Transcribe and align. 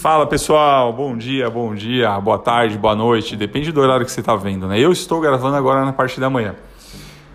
Fala 0.00 0.26
pessoal, 0.26 0.94
bom 0.94 1.14
dia, 1.14 1.50
bom 1.50 1.74
dia, 1.74 2.18
boa 2.20 2.38
tarde, 2.38 2.78
boa 2.78 2.96
noite, 2.96 3.36
depende 3.36 3.70
do 3.70 3.82
horário 3.82 4.06
que 4.06 4.10
você 4.10 4.20
está 4.20 4.34
vendo, 4.34 4.66
né? 4.66 4.80
Eu 4.80 4.90
estou 4.90 5.20
gravando 5.20 5.56
agora 5.56 5.84
na 5.84 5.92
parte 5.92 6.18
da 6.18 6.30
manhã. 6.30 6.54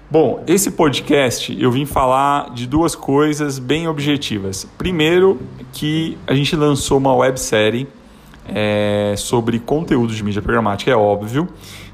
Bom, 0.10 0.44
esse 0.47 0.71
podcast 0.71 1.55
eu 1.62 1.71
vim 1.71 1.86
falar 1.86 2.49
de 2.56 2.65
duas 2.65 2.96
coisas 2.96 3.60
bem 3.60 3.88
objetivas. 3.88 4.67
Primeiro, 4.79 5.39
que 5.74 6.17
a 6.25 6.33
gente 6.33 6.56
lançou 6.56 6.97
uma 6.97 7.13
websérie 7.13 7.88
é, 8.49 9.13
sobre 9.16 9.60
conteúdo 9.60 10.11
de 10.11 10.24
mídia 10.24 10.42
programática, 10.42 10.89
é 10.89 10.96
óbvio, 10.96 11.47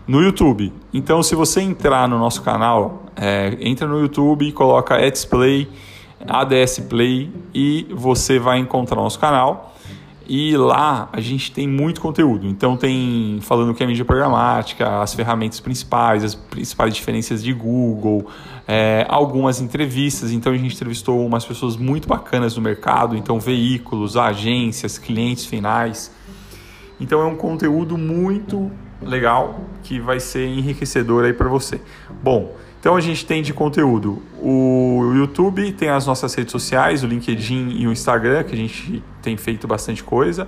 no 0.08 0.22
YouTube. 0.22 0.72
Então, 0.94 1.22
se 1.22 1.36
você 1.36 1.60
entrar 1.60 2.08
no 2.08 2.18
nosso 2.18 2.42
canal, 2.44 3.08
é, 3.18 3.58
entra 3.60 3.86
no 3.86 4.00
YouTube 4.00 4.48
e 4.48 4.54
coloca 4.54 4.96
Ads 4.96 5.26
Play, 5.26 5.68
ADS 6.26 6.80
Play 6.90 7.30
e 7.54 7.88
você 7.92 8.40
vai 8.40 8.60
encontrar 8.60 9.02
o 9.02 9.04
nosso 9.04 9.20
canal. 9.20 9.68
E 10.28 10.56
lá 10.56 11.10
a 11.12 11.20
gente 11.20 11.52
tem 11.52 11.68
muito 11.68 12.00
conteúdo. 12.00 12.48
Então 12.48 12.78
tem 12.78 13.40
falando 13.42 13.72
o 13.72 13.74
que 13.74 13.84
é 13.84 13.88
mídia 13.88 14.06
programática, 14.06 15.02
as 15.02 15.14
ferramentas 15.14 15.60
principais, 15.60 16.24
as 16.24 16.36
principais 16.36 16.94
diferenças 16.94 17.44
de 17.44 17.54
Google, 17.54 18.28
é, 18.68 19.06
algumas 19.10 19.60
entrevistas. 19.62 20.32
Então 20.32 20.54
a 20.54 20.58
gente 20.58 20.76
entrevistou 20.76 21.26
umas 21.26 21.46
pessoas 21.46 21.76
muito 21.76 22.08
bacanas 22.08 22.56
do 22.56 22.62
mercado, 22.62 23.16
então 23.16 23.40
veículos, 23.40 24.16
agências, 24.16 24.98
clientes 24.98 25.46
finais. 25.46 26.12
Então 27.00 27.22
é 27.22 27.26
um 27.26 27.36
conteúdo 27.36 27.98
muito 27.98 28.72
legal 29.02 29.60
que 29.84 30.00
vai 30.00 30.20
ser 30.20 30.48
enriquecedor 30.48 31.26
aí 31.26 31.34
para 31.34 31.50
você. 31.50 31.82
Bom, 32.24 32.56
então 32.80 32.96
a 32.96 33.02
gente 33.02 33.26
tem 33.26 33.42
de 33.42 33.54
conteúdo 33.54 34.22
o 34.40 35.14
YouTube, 35.16 35.72
tem 35.74 35.90
as 35.90 36.06
nossas 36.08 36.34
redes 36.34 36.52
sociais, 36.52 37.04
o 37.04 37.08
LinkedIn 37.08 37.76
e 37.78 37.88
o 37.88 37.92
Instagram, 37.92 38.44
que 38.44 38.54
a 38.54 38.58
gente 38.58 39.04
tem 39.22 39.38
feito 39.38 39.68
bastante 39.68 40.04
coisa, 40.04 40.48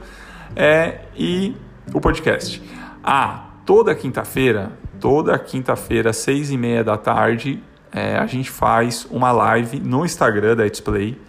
é, 0.55 1.01
e 1.15 1.55
o 1.93 2.01
podcast. 2.01 2.61
Ah, 3.03 3.45
toda 3.65 3.93
quinta-feira, 3.95 4.71
toda 4.99 5.37
quinta-feira, 5.37 6.13
seis 6.13 6.51
e 6.51 6.57
meia 6.57 6.83
da 6.83 6.97
tarde, 6.97 7.61
é, 7.91 8.17
a 8.17 8.25
gente 8.25 8.49
faz 8.49 9.07
uma 9.11 9.31
live 9.31 9.79
no 9.79 10.05
Instagram 10.05 10.55
da 10.55 10.67
Display 10.67 11.19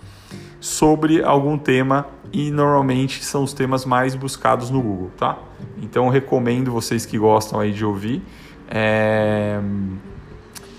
sobre 0.61 1.23
algum 1.23 1.59
tema 1.59 2.07
e 2.33 2.51
normalmente 2.51 3.23
são 3.25 3.45
os 3.45 3.53
temas 3.53 3.85
mais 3.85 4.15
buscados 4.15 4.71
no 4.71 4.81
Google, 4.81 5.11
tá? 5.17 5.39
Então 5.83 6.09
recomendo 6.09 6.73
vocês 6.73 7.05
que 7.05 7.19
gostam 7.19 7.61
aí 7.61 7.73
de 7.73 7.85
ouvir. 7.85 8.23
É 8.69 9.61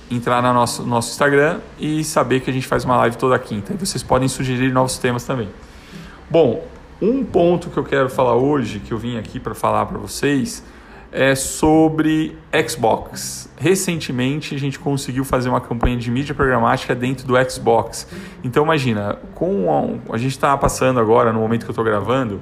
entrar 0.10 0.42
no 0.42 0.54
nosso, 0.54 0.84
nosso 0.84 1.12
Instagram 1.12 1.60
e 1.80 2.04
saber 2.04 2.40
que 2.42 2.50
a 2.50 2.54
gente 2.54 2.68
faz 2.68 2.86
uma 2.86 2.98
live 2.98 3.18
toda 3.18 3.38
quinta. 3.40 3.74
E 3.74 3.78
vocês 3.78 4.04
podem 4.04 4.28
sugerir 4.28 4.72
novos 4.72 4.98
temas 4.98 5.24
também. 5.24 5.50
Bom, 6.36 6.66
um 7.02 7.24
ponto 7.24 7.70
que 7.70 7.78
eu 7.78 7.84
quero 7.86 8.10
falar 8.10 8.36
hoje, 8.36 8.82
que 8.82 8.92
eu 8.92 8.98
vim 8.98 9.18
aqui 9.18 9.40
para 9.40 9.56
falar 9.56 9.86
para 9.86 9.98
vocês, 9.98 10.62
é 11.10 11.34
sobre 11.34 12.38
Xbox. 12.68 13.50
Recentemente 13.58 14.54
a 14.54 14.60
gente 14.60 14.78
conseguiu 14.78 15.24
fazer 15.24 15.48
uma 15.48 15.62
campanha 15.62 15.96
de 15.96 16.12
mídia 16.12 16.36
programática 16.36 16.94
dentro 16.94 17.26
do 17.26 17.36
Xbox. 17.50 18.06
Então 18.44 18.66
imagina, 18.66 19.18
com 19.34 20.02
a, 20.10 20.14
a 20.14 20.18
gente 20.18 20.32
está 20.32 20.58
passando 20.58 21.00
agora, 21.00 21.32
no 21.32 21.40
momento 21.40 21.64
que 21.64 21.70
eu 21.70 21.72
estou 21.72 21.86
gravando, 21.86 22.42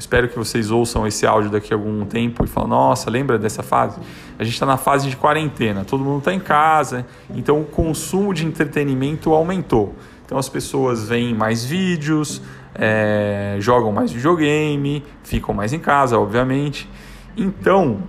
Espero 0.00 0.30
que 0.30 0.38
vocês 0.38 0.70
ouçam 0.70 1.06
esse 1.06 1.26
áudio 1.26 1.50
daqui 1.50 1.74
a 1.74 1.76
algum 1.76 2.06
tempo 2.06 2.42
e 2.42 2.46
falem: 2.46 2.70
Nossa, 2.70 3.10
lembra 3.10 3.38
dessa 3.38 3.62
fase? 3.62 4.00
A 4.38 4.44
gente 4.44 4.54
está 4.54 4.64
na 4.64 4.78
fase 4.78 5.10
de 5.10 5.14
quarentena, 5.14 5.84
todo 5.84 6.02
mundo 6.02 6.20
está 6.20 6.32
em 6.32 6.40
casa, 6.40 7.04
então 7.34 7.60
o 7.60 7.66
consumo 7.66 8.32
de 8.32 8.46
entretenimento 8.46 9.34
aumentou. 9.34 9.94
Então 10.24 10.38
as 10.38 10.48
pessoas 10.48 11.06
veem 11.06 11.34
mais 11.34 11.66
vídeos, 11.66 12.40
é, 12.74 13.56
jogam 13.60 13.92
mais 13.92 14.12
videogame, 14.12 15.04
ficam 15.22 15.54
mais 15.54 15.72
em 15.72 15.78
casa, 15.78 16.18
obviamente. 16.18 16.88
Então, 17.36 18.02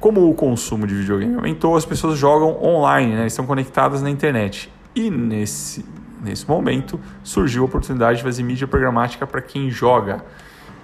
como 0.00 0.28
o 0.28 0.34
consumo 0.34 0.86
de 0.86 0.94
videogame 0.94 1.34
aumentou, 1.34 1.76
as 1.76 1.84
pessoas 1.84 2.18
jogam 2.18 2.62
online, 2.62 3.14
né? 3.14 3.26
estão 3.26 3.46
conectadas 3.46 4.02
na 4.02 4.10
internet. 4.10 4.72
E 4.94 5.10
nesse, 5.10 5.84
nesse 6.22 6.48
momento 6.48 6.98
surgiu 7.22 7.62
a 7.62 7.66
oportunidade 7.66 8.18
de 8.18 8.22
fazer 8.22 8.42
mídia 8.42 8.66
programática 8.66 9.26
para 9.26 9.40
quem 9.42 9.70
joga. 9.70 10.24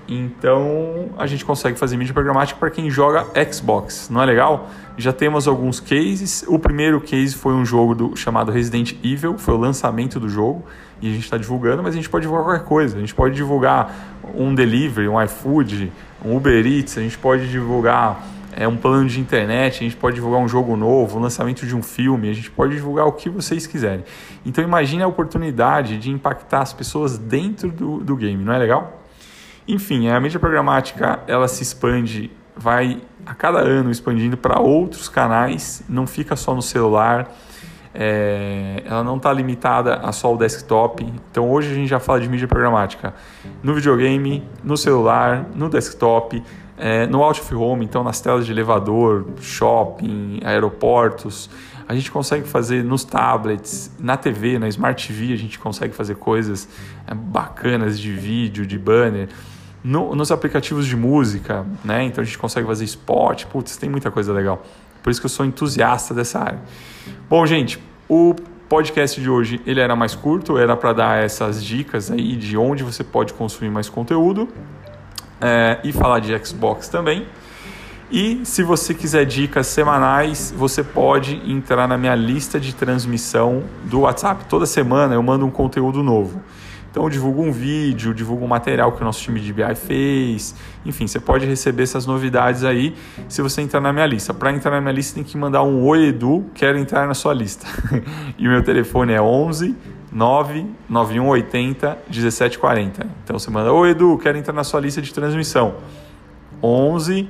Então 0.08 1.10
a 1.16 1.26
gente 1.26 1.44
consegue 1.44 1.78
fazer 1.78 1.96
mídia 1.96 2.12
programática 2.12 2.58
para 2.58 2.70
quem 2.70 2.90
joga 2.90 3.26
Xbox, 3.50 4.08
não 4.10 4.22
é 4.22 4.26
legal? 4.26 4.68
Já 4.96 5.12
temos 5.12 5.48
alguns 5.48 5.80
cases. 5.80 6.44
O 6.46 6.58
primeiro 6.58 7.00
case 7.00 7.34
foi 7.34 7.54
um 7.54 7.64
jogo 7.64 7.94
do, 7.94 8.16
chamado 8.16 8.52
Resident 8.52 8.94
Evil, 9.02 9.38
foi 9.38 9.54
o 9.54 9.56
lançamento 9.56 10.20
do 10.20 10.28
jogo 10.28 10.64
e 11.00 11.08
a 11.08 11.12
gente 11.12 11.24
está 11.24 11.38
divulgando, 11.38 11.82
mas 11.82 11.94
a 11.94 11.96
gente 11.96 12.10
pode 12.10 12.22
divulgar 12.22 12.44
qualquer 12.44 12.64
coisa. 12.64 12.96
A 12.96 13.00
gente 13.00 13.14
pode 13.14 13.34
divulgar 13.34 14.20
um 14.34 14.54
delivery, 14.54 15.08
um 15.08 15.20
iFood, 15.22 15.92
um 16.24 16.36
Uber 16.36 16.66
Eats, 16.66 16.98
a 16.98 17.00
gente 17.00 17.16
pode 17.16 17.50
divulgar 17.50 18.22
é, 18.54 18.68
um 18.68 18.76
plano 18.76 19.08
de 19.08 19.18
internet, 19.18 19.76
a 19.76 19.82
gente 19.82 19.96
pode 19.96 20.16
divulgar 20.16 20.40
um 20.40 20.48
jogo 20.48 20.76
novo, 20.76 21.16
o 21.16 21.18
um 21.18 21.22
lançamento 21.22 21.66
de 21.66 21.74
um 21.74 21.82
filme, 21.82 22.28
a 22.28 22.32
gente 22.32 22.50
pode 22.50 22.74
divulgar 22.74 23.06
o 23.06 23.12
que 23.12 23.30
vocês 23.30 23.66
quiserem. 23.66 24.04
Então 24.44 24.62
imagine 24.62 25.02
a 25.02 25.06
oportunidade 25.06 25.98
de 25.98 26.10
impactar 26.10 26.60
as 26.60 26.72
pessoas 26.72 27.16
dentro 27.16 27.70
do, 27.70 27.98
do 27.98 28.14
game, 28.14 28.44
não 28.44 28.52
é 28.52 28.58
legal? 28.58 29.01
Enfim, 29.66 30.08
a 30.08 30.18
mídia 30.18 30.40
programática 30.40 31.20
ela 31.26 31.46
se 31.46 31.62
expande, 31.62 32.30
vai 32.56 33.00
a 33.24 33.34
cada 33.34 33.60
ano 33.60 33.90
expandindo 33.90 34.36
para 34.36 34.60
outros 34.60 35.08
canais, 35.08 35.82
não 35.88 36.06
fica 36.06 36.34
só 36.34 36.54
no 36.54 36.62
celular, 36.62 37.32
é, 37.94 38.82
ela 38.84 39.04
não 39.04 39.16
está 39.16 39.32
limitada 39.32 39.96
a 39.96 40.10
só 40.10 40.34
o 40.34 40.36
desktop. 40.36 41.04
Então 41.30 41.48
hoje 41.48 41.70
a 41.70 41.74
gente 41.74 41.88
já 41.88 42.00
fala 42.00 42.20
de 42.20 42.28
mídia 42.28 42.48
programática 42.48 43.14
no 43.62 43.74
videogame, 43.74 44.42
no 44.64 44.76
celular, 44.76 45.46
no 45.54 45.68
desktop, 45.68 46.42
é, 46.76 47.06
no 47.06 47.22
out 47.22 47.40
of 47.40 47.54
home, 47.54 47.84
então 47.84 48.02
nas 48.02 48.20
telas 48.20 48.44
de 48.44 48.50
elevador, 48.50 49.26
shopping, 49.40 50.40
aeroportos. 50.42 51.48
A 51.86 51.94
gente 51.94 52.10
consegue 52.10 52.48
fazer 52.48 52.82
nos 52.82 53.04
tablets, 53.04 53.94
na 54.00 54.16
TV, 54.16 54.58
na 54.58 54.66
Smart 54.68 55.06
TV, 55.06 55.32
a 55.32 55.36
gente 55.36 55.58
consegue 55.58 55.94
fazer 55.94 56.16
coisas 56.16 56.68
é, 57.06 57.14
bacanas 57.14 57.98
de 57.98 58.12
vídeo, 58.12 58.66
de 58.66 58.78
banner 58.78 59.28
no, 59.82 60.14
nos 60.14 60.30
aplicativos 60.30 60.86
de 60.86 60.96
música, 60.96 61.66
né? 61.84 62.04
Então 62.04 62.22
a 62.22 62.24
gente 62.24 62.38
consegue 62.38 62.66
fazer 62.66 62.84
spot, 62.84 63.46
putz, 63.46 63.76
tem 63.76 63.90
muita 63.90 64.10
coisa 64.10 64.32
legal. 64.32 64.64
Por 65.02 65.10
isso 65.10 65.20
que 65.20 65.26
eu 65.26 65.30
sou 65.30 65.44
entusiasta 65.44 66.14
dessa 66.14 66.38
área. 66.38 66.60
Bom, 67.28 67.44
gente, 67.46 67.82
o 68.08 68.34
podcast 68.68 69.20
de 69.20 69.28
hoje 69.28 69.60
ele 69.66 69.80
era 69.80 69.94
mais 69.96 70.14
curto, 70.14 70.56
era 70.56 70.76
para 70.76 70.92
dar 70.92 71.22
essas 71.22 71.62
dicas 71.62 72.10
aí 72.10 72.36
de 72.36 72.56
onde 72.56 72.82
você 72.82 73.02
pode 73.02 73.34
consumir 73.34 73.70
mais 73.70 73.88
conteúdo 73.88 74.48
é, 75.40 75.80
e 75.82 75.92
falar 75.92 76.20
de 76.20 76.38
Xbox 76.44 76.88
também. 76.88 77.26
E 78.10 78.42
se 78.44 78.62
você 78.62 78.92
quiser 78.92 79.24
dicas 79.24 79.66
semanais, 79.66 80.54
você 80.56 80.84
pode 80.84 81.34
entrar 81.50 81.88
na 81.88 81.96
minha 81.96 82.14
lista 82.14 82.60
de 82.60 82.74
transmissão 82.74 83.64
do 83.84 84.00
WhatsApp. 84.00 84.44
Toda 84.50 84.66
semana 84.66 85.14
eu 85.14 85.22
mando 85.22 85.46
um 85.46 85.50
conteúdo 85.50 86.02
novo. 86.02 86.40
Então, 86.92 87.08
divulgo 87.08 87.42
um 87.42 87.50
vídeo, 87.50 88.12
divulgo 88.12 88.44
um 88.44 88.48
material 88.48 88.92
que 88.92 89.00
o 89.00 89.04
nosso 89.04 89.22
time 89.22 89.40
de 89.40 89.50
BI 89.50 89.74
fez. 89.74 90.54
Enfim, 90.84 91.06
você 91.06 91.18
pode 91.18 91.46
receber 91.46 91.84
essas 91.84 92.04
novidades 92.04 92.64
aí 92.64 92.94
se 93.30 93.40
você 93.40 93.62
entrar 93.62 93.80
na 93.80 93.94
minha 93.94 94.04
lista. 94.04 94.34
Para 94.34 94.52
entrar 94.52 94.72
na 94.72 94.80
minha 94.82 94.92
lista, 94.92 95.14
tem 95.14 95.24
que 95.24 95.38
mandar 95.38 95.62
um 95.62 95.82
Oi 95.86 96.08
Edu, 96.08 96.44
quero 96.52 96.76
entrar 96.76 97.06
na 97.08 97.14
sua 97.14 97.32
lista. 97.32 97.66
e 98.36 98.46
o 98.46 98.50
meu 98.50 98.62
telefone 98.62 99.14
é 99.14 99.22
11 99.22 99.74
99180 100.12 101.98
1740. 102.08 103.06
Então 103.24 103.38
você 103.38 103.50
manda: 103.50 103.72
Oi 103.72 103.92
Edu, 103.92 104.18
quero 104.18 104.36
entrar 104.36 104.52
na 104.52 104.62
sua 104.62 104.78
lista 104.78 105.00
de 105.00 105.14
transmissão. 105.14 105.76
11 106.62 107.26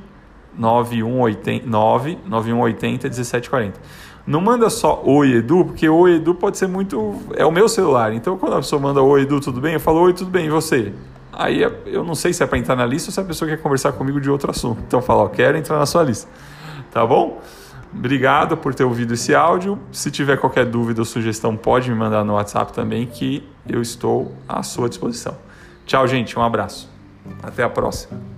9180 0.58 1.68
9180 1.68 3.06
1740. 3.06 3.80
Não 4.26 4.40
manda 4.40 4.70
só 4.70 5.02
Oi 5.04 5.36
Edu, 5.36 5.64
porque 5.64 5.88
Oi 5.88 6.16
Edu 6.16 6.34
pode 6.34 6.56
ser 6.56 6.68
muito. 6.68 7.20
É 7.34 7.44
o 7.44 7.50
meu 7.50 7.68
celular. 7.68 8.12
Então 8.12 8.36
quando 8.38 8.54
a 8.54 8.56
pessoa 8.56 8.80
manda 8.80 9.02
Oi 9.02 9.22
Edu, 9.22 9.40
tudo 9.40 9.60
bem? 9.60 9.74
Eu 9.74 9.80
falo 9.80 10.00
Oi, 10.00 10.12
tudo 10.12 10.30
bem, 10.30 10.46
e 10.46 10.50
você? 10.50 10.92
Aí 11.32 11.62
eu 11.86 12.04
não 12.04 12.14
sei 12.14 12.32
se 12.32 12.42
é 12.42 12.46
para 12.46 12.58
entrar 12.58 12.76
na 12.76 12.84
lista 12.84 13.08
ou 13.08 13.12
se 13.12 13.20
a 13.20 13.24
pessoa 13.24 13.48
quer 13.48 13.56
conversar 13.56 13.92
comigo 13.92 14.20
de 14.20 14.30
outro 14.30 14.50
assunto. 14.50 14.82
Então 14.86 15.00
fala, 15.00 15.22
ó, 15.22 15.28
quero 15.28 15.56
entrar 15.56 15.78
na 15.78 15.86
sua 15.86 16.02
lista. 16.02 16.28
Tá 16.90 17.06
bom? 17.06 17.40
Obrigado 17.94 18.56
por 18.56 18.74
ter 18.74 18.84
ouvido 18.84 19.14
esse 19.14 19.34
áudio. 19.34 19.78
Se 19.90 20.10
tiver 20.10 20.38
qualquer 20.38 20.66
dúvida 20.66 21.00
ou 21.00 21.04
sugestão, 21.04 21.56
pode 21.56 21.90
me 21.90 21.96
mandar 21.96 22.24
no 22.24 22.34
WhatsApp 22.34 22.72
também, 22.72 23.06
que 23.06 23.46
eu 23.68 23.82
estou 23.82 24.32
à 24.48 24.62
sua 24.62 24.88
disposição. 24.88 25.36
Tchau, 25.86 26.06
gente. 26.06 26.38
Um 26.38 26.42
abraço. 26.42 26.90
Até 27.42 27.62
a 27.62 27.68
próxima. 27.68 28.31